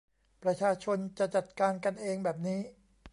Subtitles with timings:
[0.43, 2.59] ประชาชนจะจัดการกันเองแบบนี้